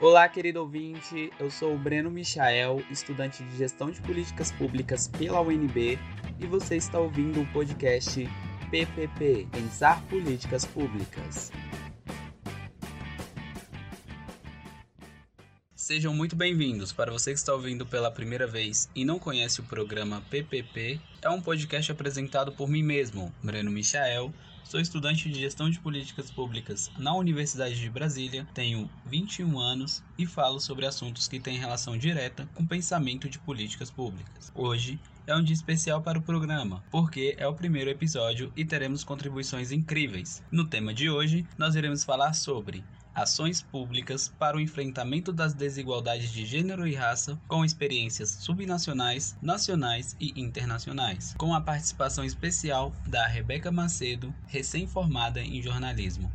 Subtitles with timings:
[0.00, 1.32] Olá, querido ouvinte.
[1.40, 5.98] Eu sou o Breno Michael, estudante de Gestão de Políticas Públicas pela UNB,
[6.38, 8.24] e você está ouvindo o podcast
[8.70, 11.50] PPP Pensar Políticas Públicas.
[15.74, 16.92] Sejam muito bem-vindos.
[16.92, 21.28] Para você que está ouvindo pela primeira vez e não conhece o programa PPP, é
[21.28, 24.32] um podcast apresentado por mim mesmo, Breno Michael,
[24.68, 30.26] Sou estudante de Gestão de Políticas Públicas na Universidade de Brasília, tenho 21 anos e
[30.26, 34.52] falo sobre assuntos que têm relação direta com pensamento de políticas públicas.
[34.54, 39.02] Hoje é um dia especial para o programa, porque é o primeiro episódio e teremos
[39.04, 40.42] contribuições incríveis.
[40.50, 42.84] No tema de hoje, nós iremos falar sobre
[43.18, 50.14] ações públicas para o enfrentamento das desigualdades de gênero e raça, com experiências subnacionais, nacionais
[50.20, 56.30] e internacionais, com a participação especial da Rebeca Macedo, recém-formada em jornalismo.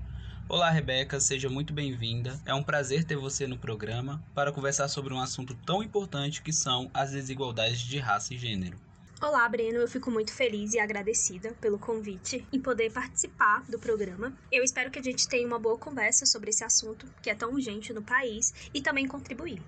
[0.49, 2.39] Olá, Rebeca, seja muito bem-vinda.
[2.45, 6.51] É um prazer ter você no programa para conversar sobre um assunto tão importante que
[6.51, 8.77] são as desigualdades de raça e gênero.
[9.25, 9.79] Olá, Breno.
[9.79, 14.37] Eu fico muito feliz e agradecida pelo convite em poder participar do programa.
[14.51, 17.53] Eu espero que a gente tenha uma boa conversa sobre esse assunto que é tão
[17.53, 19.61] urgente no país e também contribuir.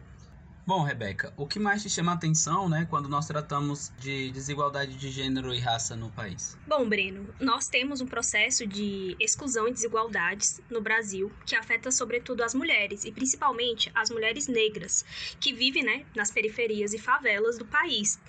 [0.68, 4.96] Bom, Rebeca, o que mais te chama a atenção, né, quando nós tratamos de desigualdade
[4.96, 6.58] de gênero e raça no país?
[6.66, 12.42] Bom, Breno, nós temos um processo de exclusão e desigualdades no Brasil que afeta sobretudo
[12.42, 15.06] as mulheres e principalmente as mulheres negras
[15.40, 18.20] que vivem, né, nas periferias e favelas do país.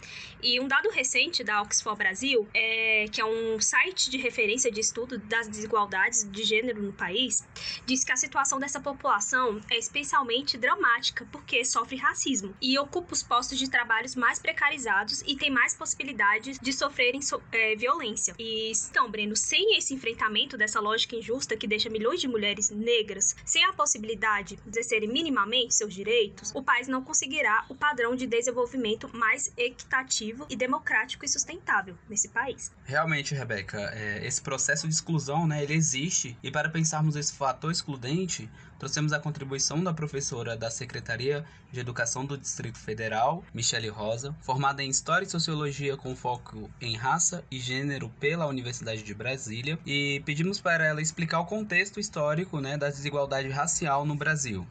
[0.43, 4.81] E um dado recente da Oxford Brasil, é, que é um site de referência de
[4.81, 7.49] estudo das desigualdades de gênero no país,
[7.87, 13.13] diz que a situação dessa população é especialmente dramática porque sofre racismo racismo e ocupa
[13.13, 18.35] os postos de trabalhos mais precarizados e tem mais possibilidades de sofrerem so é, violência.
[18.39, 23.37] E então, Breno, sem esse enfrentamento dessa lógica injusta que deixa milhões de mulheres negras
[23.45, 28.27] sem a possibilidade de exercerem minimamente seus direitos, o país não conseguirá o padrão de
[28.27, 32.73] desenvolvimento mais equitativo e democrático e sustentável nesse país.
[32.85, 37.71] Realmente, Rebeca, é, esse processo de exclusão, né, ele existe e para pensarmos esse fator
[37.71, 44.35] excludente, trouxemos a contribuição da professora da Secretaria de Educação do Distrito Federal, Michele Rosa,
[44.43, 49.79] formada em História e Sociologia com foco em raça e gênero pela Universidade de Brasília,
[49.87, 54.67] e pedimos para ela explicar o contexto histórico né, da desigualdade racial no Brasil.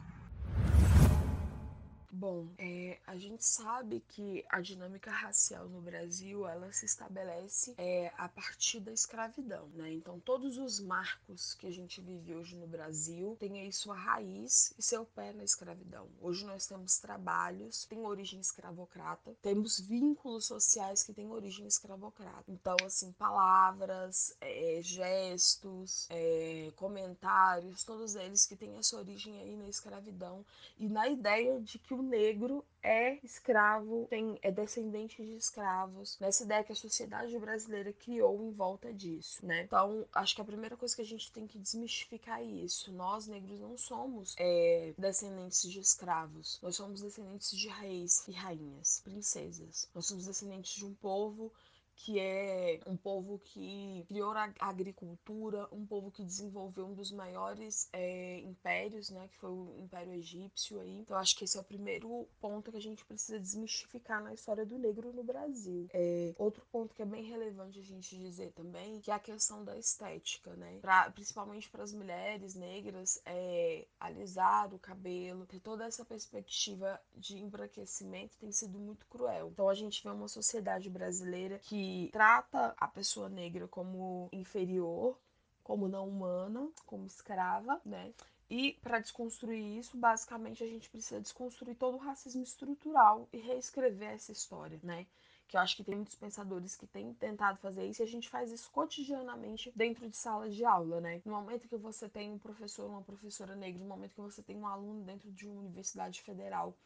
[2.18, 8.10] Bom, é, a gente sabe que a dinâmica racial no Brasil ela se estabelece é,
[8.16, 9.92] a partir da escravidão, né?
[9.92, 14.72] Então todos os marcos que a gente vive hoje no Brasil têm aí sua raiz
[14.78, 16.08] e seu pé na escravidão.
[16.18, 22.44] Hoje nós temos trabalhos que têm origem escravocrata, temos vínculos sociais que têm origem escravocrata.
[22.48, 29.68] Então assim palavras, é, gestos, é, comentários, todos eles que têm essa origem aí na
[29.68, 30.42] escravidão
[30.78, 36.44] e na ideia de que o negro é escravo, tem, é descendente de escravos, nessa
[36.44, 39.62] ideia que a sociedade brasileira criou em volta disso, né?
[39.62, 42.92] Então, acho que a primeira coisa que a gente tem que desmistificar é isso.
[42.92, 46.60] Nós, negros, não somos é, descendentes de escravos.
[46.62, 49.88] Nós somos descendentes de reis e rainhas, princesas.
[49.94, 51.52] Nós somos descendentes de um povo
[51.96, 57.88] que é um povo que criou a agricultura, um povo que desenvolveu um dos maiores
[57.92, 60.98] é, impérios, né, que foi o Império Egípcio aí.
[60.98, 64.64] Então acho que esse é o primeiro ponto que a gente precisa desmistificar na história
[64.64, 65.88] do negro no Brasil.
[65.92, 69.64] É, outro ponto que é bem relevante a gente dizer também, que é a questão
[69.64, 75.86] da estética, né, pra, principalmente para as mulheres negras, é, alisar o cabelo, ter toda
[75.86, 79.48] essa perspectiva de embranquecimento tem sido muito cruel.
[79.52, 85.18] Então a gente vê uma sociedade brasileira que trata a pessoa negra como inferior,
[85.62, 88.12] como não humana, como escrava, né?
[88.48, 94.10] E para desconstruir isso, basicamente a gente precisa desconstruir todo o racismo estrutural e reescrever
[94.10, 95.06] essa história, né?
[95.48, 98.28] Que eu acho que tem muitos pensadores que têm tentado fazer isso e a gente
[98.28, 101.20] faz isso cotidianamente dentro de sala de aula, né?
[101.24, 104.56] No momento que você tem um professor, uma professora negra, no momento que você tem
[104.56, 106.76] um aluno dentro de uma universidade federal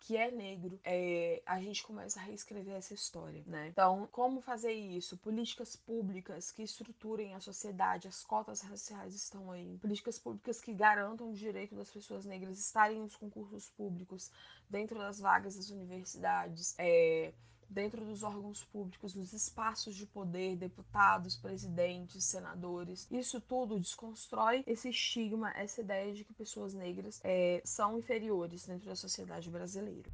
[0.00, 3.68] que é negro, é, a gente começa a reescrever essa história, né?
[3.68, 5.16] Então, como fazer isso?
[5.16, 9.78] Políticas públicas que estruturem a sociedade, as cotas raciais estão aí.
[9.78, 14.30] Políticas públicas que garantam o direito das pessoas negras estarem nos concursos públicos,
[14.68, 17.32] dentro das vagas das universidades, é,
[17.68, 23.06] dentro dos órgãos públicos, nos espaços de poder, deputados, presidentes, senadores.
[23.10, 28.88] Isso tudo desconstrói esse estigma, essa ideia de que pessoas negras é, são inferiores dentro
[28.88, 30.10] da sociedade brasileira.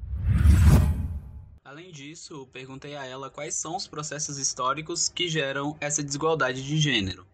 [1.64, 6.76] Além disso, perguntei a ela quais são os processos históricos que geram essa desigualdade de
[6.76, 7.24] gênero.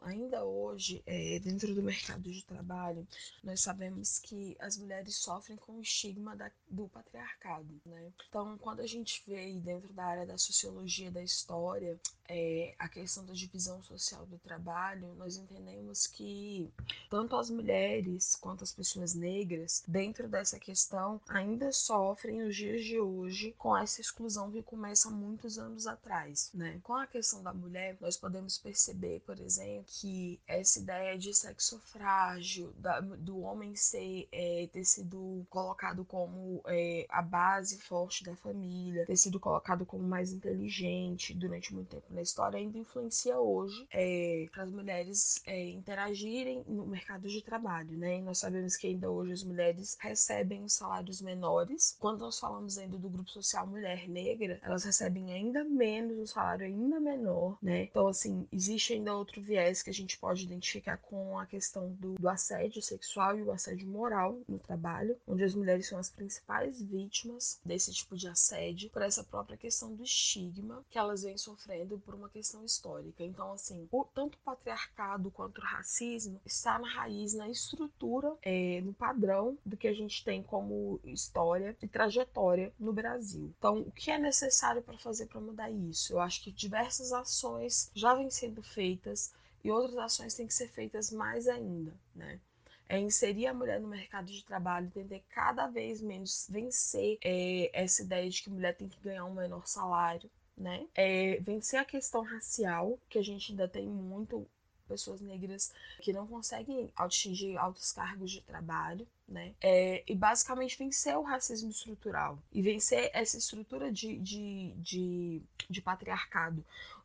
[0.00, 3.06] Ainda hoje, hoje, é, dentro do mercado de trabalho,
[3.42, 8.12] nós sabemos que as mulheres sofrem com o estigma da, do patriarcado, né?
[8.28, 11.98] Então, quando a gente vê dentro da área da sociologia da história
[12.28, 16.70] é, a questão da divisão social do trabalho, nós entendemos que
[17.10, 22.98] tanto as mulheres quanto as pessoas negras, dentro dessa questão, ainda sofrem os dias de
[22.98, 26.80] hoje com essa exclusão que começa muitos anos atrás, né?
[26.82, 31.78] Com a questão da mulher, nós podemos perceber, por exemplo, que essa ideia de sexo
[31.78, 38.34] frágil, da, do homem ser é, ter sido colocado como é, a base forte da
[38.34, 43.86] família, ter sido colocado como mais inteligente durante muito tempo na história, ainda influencia hoje
[43.92, 48.18] é, para as mulheres é, interagirem no mercado de trabalho, né?
[48.18, 51.96] E nós sabemos que ainda hoje as mulheres recebem salários menores.
[52.00, 56.66] Quando nós falamos ainda do grupo social mulher negra, elas recebem ainda menos, um salário
[56.66, 57.84] ainda menor, né?
[57.84, 62.14] Então, assim, existe ainda outro viés que a gente pode identificar com a questão do,
[62.14, 66.80] do assédio sexual e o assédio moral no trabalho, onde as mulheres são as principais
[66.80, 71.98] vítimas desse tipo de assédio, por essa própria questão do estigma que elas vêm sofrendo
[71.98, 73.22] por uma questão histórica.
[73.24, 78.80] Então, assim, o, tanto o patriarcado quanto o racismo está na raiz, na estrutura, é,
[78.80, 83.52] no padrão do que a gente tem como história e trajetória no Brasil.
[83.58, 86.12] Então, o que é necessário para fazer para mudar isso?
[86.12, 89.32] Eu acho que diversas ações já vêm sendo feitas
[89.64, 92.38] e outras ações têm que ser feitas mais ainda, né?
[92.86, 98.02] É inserir a mulher no mercado de trabalho, tentar cada vez menos vencer é, essa
[98.02, 100.86] ideia de que mulher tem que ganhar um menor salário, né?
[100.94, 104.46] É, vencer a questão racial, que a gente ainda tem muito
[104.86, 109.54] pessoas negras que não conseguem atingir altos cargos de trabalho, né?
[109.60, 115.80] É, e basicamente vencer o racismo estrutural e vencer essa estrutura de, de, de, de
[115.80, 116.64] patriarcado,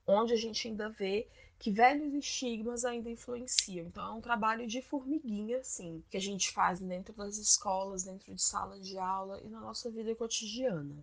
[0.09, 1.27] onde a gente ainda vê
[1.59, 3.85] que velhos estigmas ainda influenciam.
[3.85, 8.33] Então é um trabalho de formiguinha, assim, que a gente faz dentro das escolas, dentro
[8.33, 10.95] de salas de aula e na nossa vida cotidiana.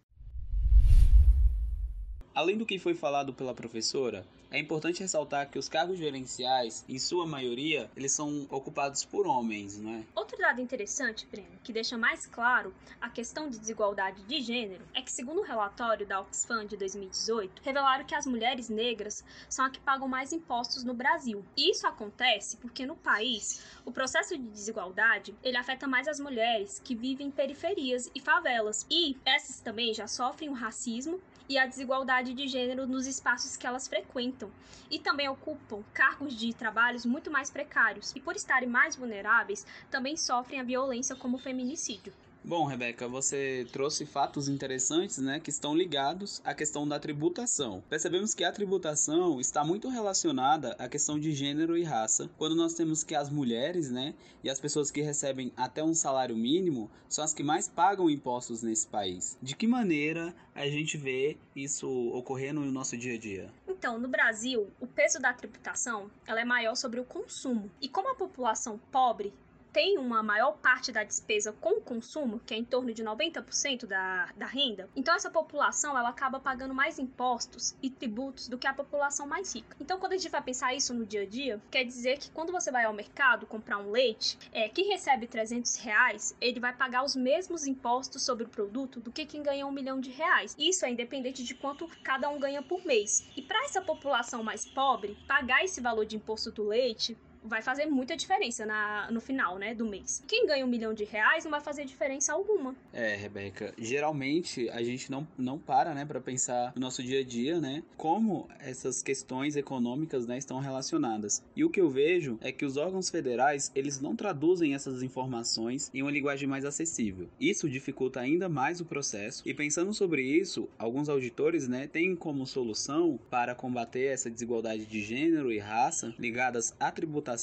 [2.34, 6.98] Além do que foi falado pela professora, é importante ressaltar que os cargos gerenciais, em
[6.98, 10.04] sua maioria, eles são ocupados por homens, não é?
[10.14, 15.02] Outro dado interessante, Breno, que deixa mais claro a questão de desigualdade de gênero, é
[15.02, 19.72] que segundo o relatório da Oxfam de 2018, revelaram que as mulheres negras são as
[19.72, 21.44] que pagam mais impostos no Brasil.
[21.56, 26.80] E isso acontece porque no país, o processo de desigualdade, ele afeta mais as mulheres
[26.82, 28.86] que vivem em periferias e favelas.
[28.90, 33.66] E essas também já sofrem o racismo e a desigualdade de gênero nos espaços que
[33.66, 34.50] elas frequentam
[34.90, 40.16] e também ocupam cargos de trabalhos muito mais precários e por estarem mais vulneráveis também
[40.16, 42.12] sofrem a violência como feminicídio.
[42.48, 47.82] Bom, Rebeca, você trouxe fatos interessantes, né, que estão ligados à questão da tributação.
[47.90, 52.74] Percebemos que a tributação está muito relacionada à questão de gênero e raça, quando nós
[52.74, 54.14] temos que as mulheres, né,
[54.44, 58.62] e as pessoas que recebem até um salário mínimo são as que mais pagam impostos
[58.62, 59.36] nesse país.
[59.42, 63.52] De que maneira a gente vê isso ocorrendo no nosso dia a dia?
[63.66, 67.68] Então, no Brasil, o peso da tributação ela é maior sobre o consumo.
[67.82, 69.34] E como a população pobre
[69.76, 74.32] tem uma maior parte da despesa com consumo, que é em torno de 90% da,
[74.34, 78.72] da renda, então essa população ela acaba pagando mais impostos e tributos do que a
[78.72, 79.76] população mais rica.
[79.78, 82.52] Então, quando a gente vai pensar isso no dia a dia, quer dizer que quando
[82.52, 87.04] você vai ao mercado comprar um leite, é, quem recebe 300 reais, ele vai pagar
[87.04, 90.56] os mesmos impostos sobre o produto do que quem ganha um milhão de reais.
[90.58, 93.28] Isso é independente de quanto cada um ganha por mês.
[93.36, 97.14] E para essa população mais pobre, pagar esse valor de imposto do leite
[97.46, 100.22] vai fazer muita diferença na, no final, né, do mês.
[100.26, 102.74] Quem ganha um milhão de reais não vai fazer diferença alguma.
[102.92, 107.24] É, Rebeca, geralmente a gente não, não para, né, para pensar no nosso dia a
[107.24, 111.42] dia, né, como essas questões econômicas, né, estão relacionadas.
[111.54, 115.90] E o que eu vejo é que os órgãos federais, eles não traduzem essas informações
[115.94, 117.28] em uma linguagem mais acessível.
[117.40, 119.42] Isso dificulta ainda mais o processo.
[119.46, 125.02] E pensando sobre isso, alguns auditores, né, têm como solução para combater essa desigualdade de
[125.02, 127.35] gênero e raça ligadas à tributação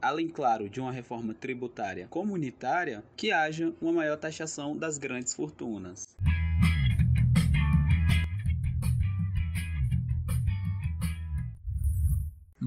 [0.00, 6.08] além, claro, de uma reforma tributária comunitária, que haja uma maior taxação das grandes fortunas.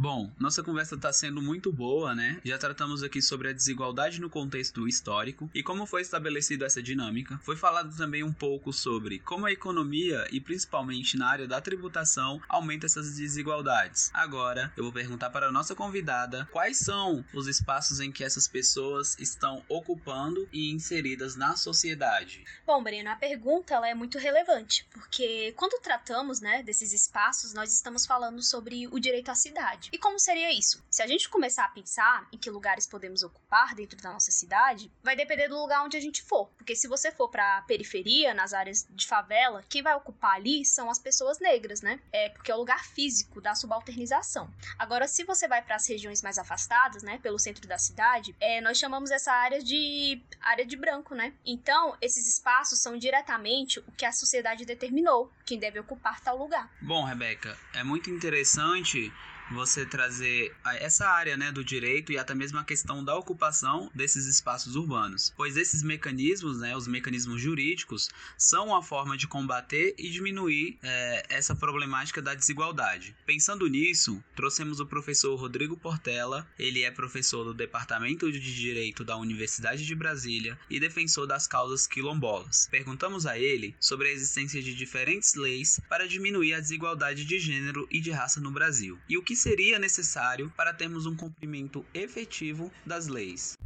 [0.03, 2.37] Bom, nossa conversa está sendo muito boa, né?
[2.43, 7.39] Já tratamos aqui sobre a desigualdade no contexto histórico e como foi estabelecida essa dinâmica.
[7.41, 12.41] Foi falado também um pouco sobre como a economia e principalmente na área da tributação
[12.49, 14.11] aumenta essas desigualdades.
[14.13, 18.45] Agora, eu vou perguntar para a nossa convidada quais são os espaços em que essas
[18.45, 22.43] pessoas estão ocupando e inseridas na sociedade.
[22.67, 27.73] Bom, Breno, a pergunta ela é muito relevante, porque quando tratamos, né, desses espaços, nós
[27.73, 29.92] estamos falando sobre o direito à cidade.
[29.93, 30.83] E como seria isso?
[30.89, 34.91] Se a gente começar a pensar em que lugares podemos ocupar dentro da nossa cidade,
[35.03, 36.47] vai depender do lugar onde a gente for.
[36.57, 40.65] Porque se você for para a periferia, nas áreas de favela, quem vai ocupar ali
[40.65, 41.99] são as pessoas negras, né?
[42.11, 44.51] É porque é o lugar físico da subalternização.
[44.79, 48.61] Agora, se você vai para as regiões mais afastadas, né, pelo centro da cidade, é,
[48.61, 51.35] nós chamamos essa área de área de branco, né?
[51.45, 56.67] Então, esses espaços são diretamente o que a sociedade determinou, quem deve ocupar tal lugar.
[56.81, 59.13] Bom, Rebeca, é muito interessante
[59.51, 64.25] você trazer essa área né, do direito e até mesmo a questão da ocupação desses
[64.25, 70.09] espaços urbanos, pois esses mecanismos, né, os mecanismos jurídicos, são uma forma de combater e
[70.09, 73.15] diminuir é, essa problemática da desigualdade.
[73.25, 79.17] Pensando nisso, trouxemos o professor Rodrigo Portela, ele é professor do Departamento de Direito da
[79.17, 82.67] Universidade de Brasília e defensor das causas quilombolas.
[82.71, 87.87] Perguntamos a ele sobre a existência de diferentes leis para diminuir a desigualdade de gênero
[87.91, 92.71] e de raça no Brasil e o que seria necessário para termos um cumprimento efetivo
[92.85, 93.57] das leis.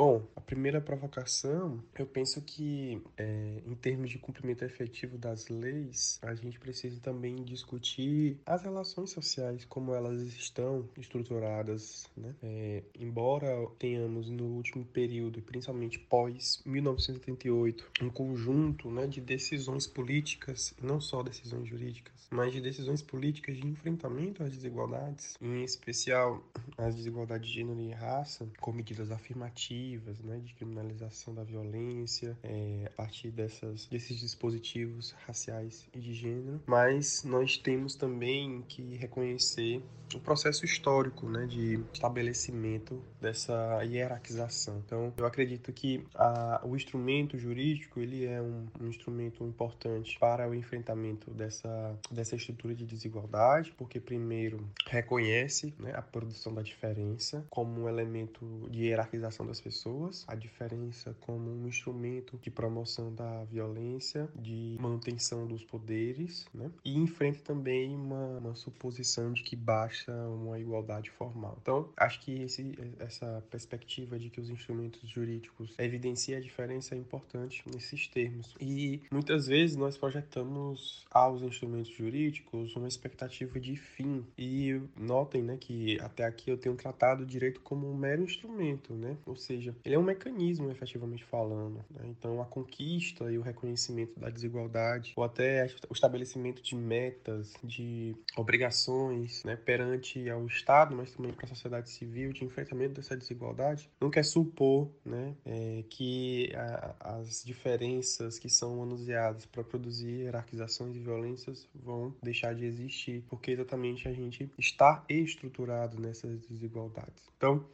[0.00, 6.18] Bom, a primeira provocação, eu penso que, é, em termos de cumprimento efetivo das leis,
[6.22, 12.34] a gente precisa também discutir as relações sociais, como elas estão estruturadas, né?
[12.42, 20.72] É, embora tenhamos no último período, principalmente pós 1988, um conjunto né, de decisões políticas,
[20.82, 26.42] não só decisões jurídicas, mas de decisões políticas de enfrentamento às desigualdades, em especial
[26.78, 29.89] as desigualdades de gênero e raça, com medidas afirmativas
[30.22, 36.62] né, de criminalização da violência é, a partir dessas, desses dispositivos raciais e de gênero,
[36.66, 39.82] mas nós temos também que reconhecer
[40.14, 44.82] o processo histórico né, de estabelecimento dessa hierarquização.
[44.84, 50.48] Então, eu acredito que a, o instrumento jurídico ele é um, um instrumento importante para
[50.48, 57.44] o enfrentamento dessa, dessa estrutura de desigualdade, porque primeiro reconhece né, a produção da diferença
[57.48, 63.14] como um elemento de hierarquização das pessoas pessoas, a diferença como um instrumento de promoção
[63.14, 66.68] da violência, de manutenção dos poderes, né?
[66.84, 71.56] e enfrenta também uma, uma suposição de que basta uma igualdade formal.
[71.62, 76.98] Então, acho que esse, essa perspectiva de que os instrumentos jurídicos evidenciam a diferença é
[76.98, 78.56] importante nesses termos.
[78.60, 84.26] E muitas vezes nós projetamos aos instrumentos jurídicos uma expectativa de fim.
[84.36, 88.94] E notem né, que até aqui eu tenho tratado o direito como um mero instrumento,
[88.94, 89.16] né?
[89.26, 91.84] ou seja, seja, ele é um mecanismo, efetivamente falando.
[91.90, 92.06] Né?
[92.06, 98.16] Então, a conquista e o reconhecimento da desigualdade, ou até o estabelecimento de metas, de
[98.36, 103.90] obrigações né, perante ao Estado, mas também para a sociedade civil, de enfrentamento dessa desigualdade,
[104.00, 110.96] não quer supor né, é, que a, as diferenças que são manuseadas para produzir hierarquizações
[110.96, 117.28] e violências vão deixar de existir, porque exatamente a gente está estruturado nessas desigualdades.
[117.36, 117.64] Então,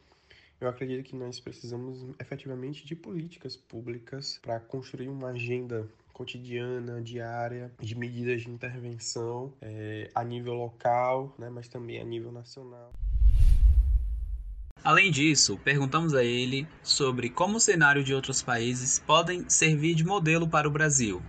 [0.59, 7.71] eu acredito que nós precisamos efetivamente de políticas públicas para construir uma agenda cotidiana, diária,
[7.79, 12.91] de medidas de intervenção é, a nível local, né, mas também a nível nacional.
[14.83, 20.03] Além disso, perguntamos a ele sobre como o cenário de outros países podem servir de
[20.03, 21.21] modelo para o Brasil.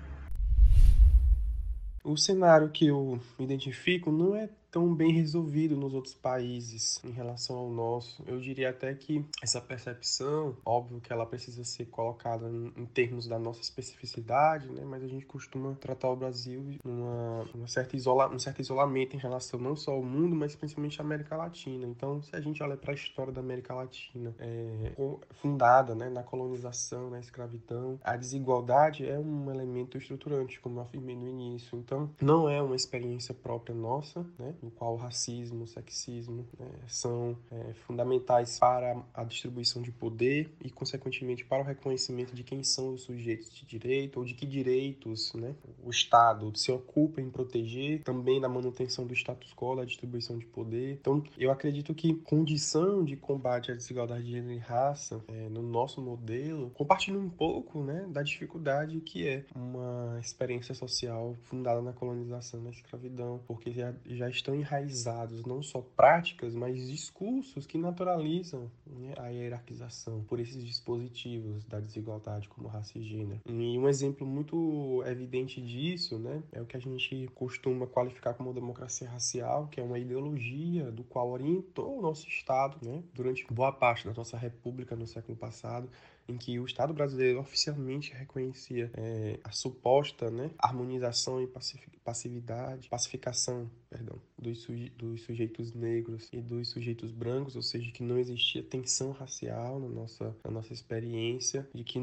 [2.02, 7.56] O cenário que eu identifico não é tão bem resolvido nos outros países em relação
[7.56, 8.22] ao nosso.
[8.26, 13.38] Eu diria até que essa percepção, óbvio que ela precisa ser colocada em, termos da
[13.38, 14.82] nossa especificidade, né?
[14.84, 19.18] mas a gente costuma tratar o Brasil numa, uma certa isola, um certo isolamento em
[19.18, 21.86] relação não só ao mundo, mas principalmente à América Latina.
[21.86, 24.92] Então, se a gente olha para a história da América Latina, é,
[25.40, 31.16] fundada né, na colonização, na escravidão, a desigualdade é um elemento estruturante, como eu afirmei
[31.16, 31.78] no início.
[31.78, 34.54] Então, não é uma experiência própria nossa, né?
[34.62, 40.50] No qual o racismo, o sexismo né, são é, fundamentais para a distribuição de poder
[40.64, 44.46] e, consequentemente, para o reconhecimento de quem são os sujeitos de direito ou de que
[44.46, 49.84] direitos né, o Estado se ocupa em proteger, também na manutenção do status quo, da
[49.84, 50.98] distribuição de poder.
[51.00, 55.62] Então, eu acredito que condição de combate à desigualdade de gênero e raça é, no
[55.62, 61.92] nosso modelo compartilha um pouco né, da dificuldade que é uma experiência social fundada na
[61.92, 67.76] colonização, na escravidão, porque já, já está estão enraizados não só práticas, mas discursos que
[67.76, 73.40] naturalizam né, a hierarquização por esses dispositivos da desigualdade, como raça e gênero.
[73.46, 78.54] E um exemplo muito evidente disso né, é o que a gente costuma qualificar como
[78.54, 83.72] democracia racial, que é uma ideologia do qual orientou o nosso Estado né, durante boa
[83.72, 85.88] parte da nossa república no século passado
[86.28, 93.70] em que o Estado brasileiro oficialmente reconhecia é, a suposta né, harmonização e pacificidade, pacificação,
[93.88, 98.62] perdão, dos, suje dos sujeitos negros e dos sujeitos brancos, ou seja, que não existia
[98.62, 101.98] tensão racial na nossa, na nossa experiência, de que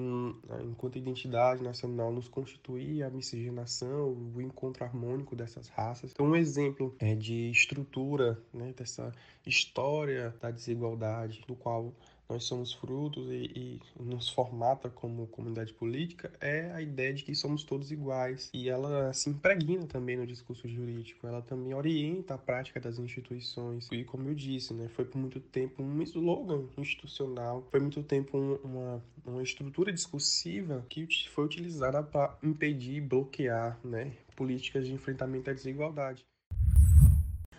[0.63, 6.11] enquanto identidade nacional nos constituía a miscigenação, o encontro harmônico dessas raças.
[6.11, 9.11] Então, um exemplo é de estrutura né, dessa
[9.45, 11.93] história da desigualdade, do qual
[12.27, 17.35] nós somos frutos e, e, nos formata como comunidade política é a ideia de que
[17.35, 18.49] somos todos iguais.
[18.53, 23.87] E ela se impregna também no discurso jurídico, ela também orienta a prática das instituições.
[23.91, 28.37] E como eu disse, né, foi por muito tempo um slogan institucional, foi muito tempo
[28.37, 34.93] um, uma, uma estrutura discursiva que foi utilizada para impedir e bloquear né, políticas de
[34.93, 36.25] enfrentamento à desigualdade.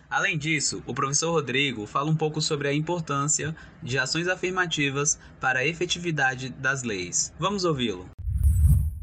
[0.09, 5.59] Além disso, o professor Rodrigo fala um pouco sobre a importância de ações afirmativas para
[5.59, 7.33] a efetividade das leis.
[7.37, 8.09] Vamos ouvi-lo.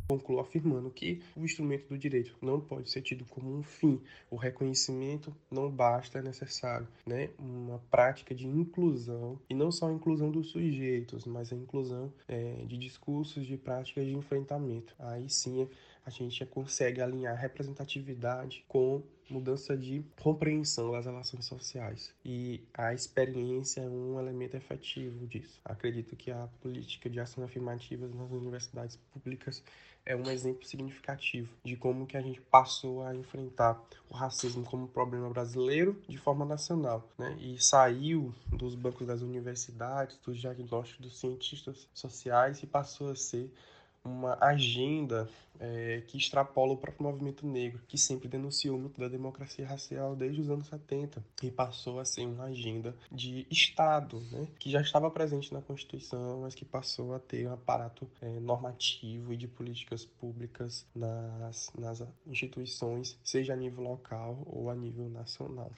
[0.09, 4.01] Concluo afirmando que o instrumento do direito não pode ser tido como um fim.
[4.31, 7.31] O reconhecimento não basta, é necessário, né?
[7.39, 12.65] Uma prática de inclusão e não só a inclusão dos sujeitos, mas a inclusão é,
[12.67, 14.95] de discursos, de práticas de enfrentamento.
[14.99, 15.69] Aí sim
[16.05, 22.13] a gente consegue alinhar representatividade com mudança de compreensão das relações sociais.
[22.25, 25.61] E a experiência é um elemento efetivo disso.
[25.65, 29.63] Acredito que a política de ações afirmativas nas universidades públicas
[30.07, 34.87] é um exemplo significativo de como que a gente passou a enfrentar o racismo como
[34.87, 37.37] problema brasileiro de forma nacional, né?
[37.41, 43.51] E saiu dos bancos das universidades, dos diagnósticos dos cientistas sociais e passou a ser
[44.05, 49.67] uma agenda é, que extrapola o próprio movimento negro, que sempre denunciou muito da democracia
[49.67, 54.71] racial desde os anos 70 e passou a ser uma agenda de Estado, né, que
[54.71, 59.37] já estava presente na Constituição, mas que passou a ter um aparato é, normativo e
[59.37, 65.71] de políticas públicas nas, nas instituições, seja a nível local ou a nível nacional.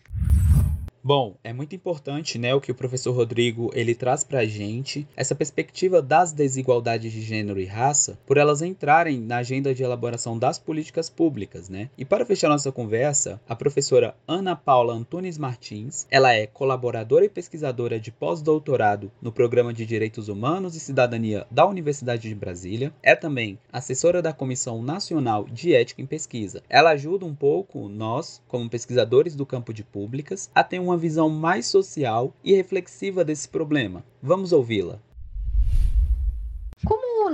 [1.06, 5.06] Bom, é muito importante, né, o que o professor Rodrigo ele traz para a gente,
[5.16, 10.36] essa perspectiva das desigualdades de gênero e raça, por elas entrarem na agenda de elaboração
[10.36, 11.90] das políticas públicas, né?
[11.96, 17.28] E para fechar nossa conversa, a professora Ana Paula Antunes Martins, ela é colaboradora e
[17.28, 23.14] pesquisadora de pós-doutorado no Programa de Direitos Humanos e Cidadania da Universidade de Brasília, é
[23.14, 26.64] também assessora da Comissão Nacional de Ética em Pesquisa.
[26.68, 30.98] Ela ajuda um pouco nós, como pesquisadores do campo de públicas, a ter uma uma
[30.98, 34.02] visão mais social e reflexiva desse problema.
[34.22, 34.98] Vamos ouvi-la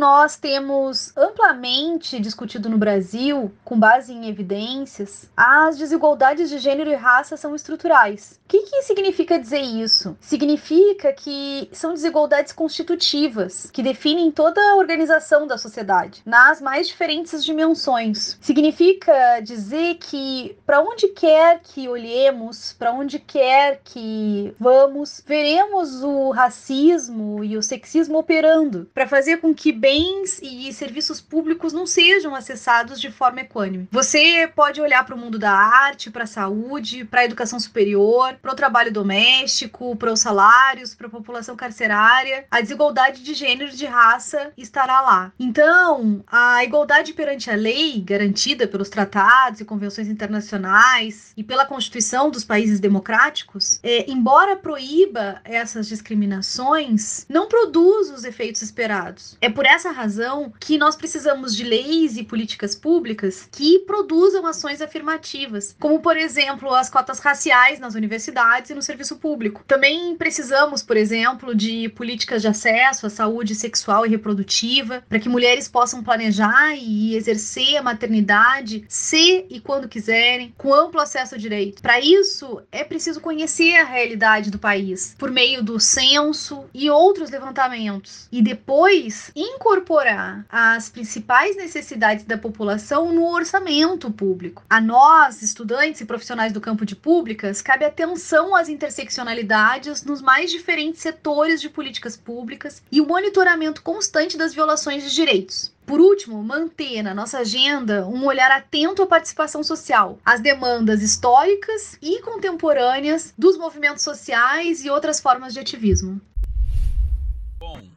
[0.02, 6.94] nós temos amplamente discutido no Brasil, com base em evidências, as desigualdades de gênero e
[6.94, 8.40] raça são estruturais.
[8.44, 10.16] O que, que significa dizer isso?
[10.20, 17.44] Significa que são desigualdades constitutivas, que definem toda a organização da sociedade, nas mais diferentes
[17.44, 18.36] dimensões.
[18.40, 26.30] Significa dizer que, para onde quer que olhemos, para onde quer que vamos, veremos o
[26.30, 32.34] racismo e o sexismo operando, para fazer com que bens e serviços públicos não sejam
[32.34, 33.88] acessados de forma equânime.
[33.90, 38.34] Você pode olhar para o mundo da arte, para a saúde, para a educação superior,
[38.40, 42.44] para o trabalho doméstico, para os salários, para a população carcerária.
[42.50, 45.32] A desigualdade de gênero e de raça estará lá.
[45.38, 52.30] Então, a igualdade perante a lei, garantida pelos tratados e convenções internacionais e pela Constituição
[52.30, 59.21] dos países democráticos, é, embora proíba essas discriminações, não produz os efeitos esperados.
[59.40, 64.80] É por essa razão que nós precisamos de leis e políticas públicas que produzam ações
[64.80, 69.64] afirmativas, como, por exemplo, as cotas raciais nas universidades e no serviço público.
[69.66, 75.28] Também precisamos, por exemplo, de políticas de acesso à saúde sexual e reprodutiva, para que
[75.28, 81.40] mulheres possam planejar e exercer a maternidade se e quando quiserem, com amplo acesso ao
[81.40, 81.82] direito.
[81.82, 87.30] Para isso, é preciso conhecer a realidade do país por meio do censo e outros
[87.30, 94.64] levantamentos, e depois incorporar as principais necessidades da população no orçamento público.
[94.68, 100.50] A nós, estudantes e profissionais do campo de públicas, cabe atenção às interseccionalidades nos mais
[100.50, 105.72] diferentes setores de políticas públicas e o monitoramento constante das violações de direitos.
[105.84, 111.98] Por último, manter na nossa agenda um olhar atento à participação social, às demandas históricas
[112.00, 116.20] e contemporâneas dos movimentos sociais e outras formas de ativismo.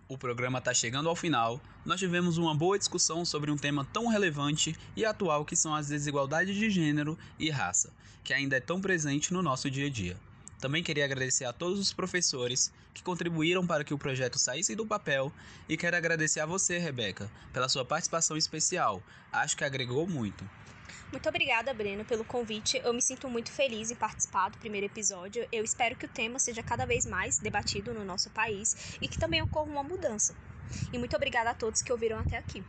[0.08, 1.60] O programa está chegando ao final.
[1.84, 5.88] Nós tivemos uma boa discussão sobre um tema tão relevante e atual que são as
[5.88, 7.92] desigualdades de gênero e raça,
[8.24, 10.16] que ainda é tão presente no nosso dia a dia.
[10.62, 14.86] Também queria agradecer a todos os professores que contribuíram para que o projeto saísse do
[14.86, 15.34] papel
[15.68, 19.02] e quero agradecer a você, Rebeca, pela sua participação especial.
[19.32, 20.48] Acho que agregou muito.
[21.12, 22.82] Muito obrigada, Breno, pelo convite.
[22.84, 25.48] Eu me sinto muito feliz em participar do primeiro episódio.
[25.52, 29.18] Eu espero que o tema seja cada vez mais debatido no nosso país e que
[29.18, 30.36] também ocorra uma mudança.
[30.92, 32.64] E muito obrigada a todos que ouviram até aqui.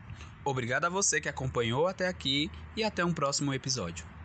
[0.44, 4.15] Obrigado a você que acompanhou até aqui e até um próximo episódio.